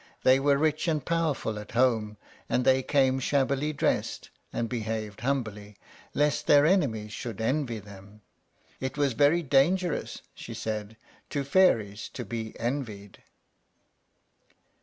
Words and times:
They 0.23 0.39
were 0.39 0.57
rich 0.57 0.87
and 0.87 1.05
powerful 1.05 1.59
at 1.59 1.73
home, 1.73 2.17
and 2.49 2.65
they 2.65 2.81
came 2.81 3.19
shabbily 3.19 3.71
dressed, 3.71 4.31
and 4.51 4.67
behaved 4.67 5.21
humbly, 5.21 5.77
lest 6.15 6.47
their 6.47 6.65
enemies 6.65 7.13
should 7.13 7.39
envy 7.39 7.77
them. 7.77 8.21
It 8.79 8.97
was 8.97 9.13
very 9.13 9.43
dangerous, 9.43 10.23
she 10.33 10.55
said, 10.55 10.97
to 11.29 11.43
fairies 11.43 12.09
to 12.15 12.25
be 12.25 12.59
envied. 12.59 13.21